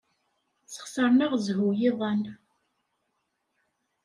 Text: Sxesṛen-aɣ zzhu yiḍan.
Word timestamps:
Sxesṛen-aɣ 0.73 1.33
zzhu 1.39 1.69
yiḍan. 1.79 2.23